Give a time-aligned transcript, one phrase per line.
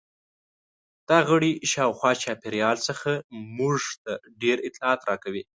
[1.09, 3.11] دا غړي شاوخوا چاپیریال څخه
[3.57, 5.43] موږ ته ډېر اطلاعات راکوي.